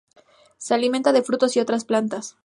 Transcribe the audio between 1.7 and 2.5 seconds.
plantas.